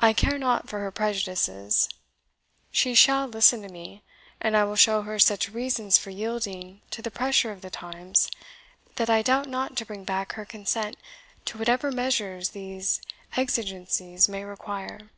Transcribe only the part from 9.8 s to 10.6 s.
bring back her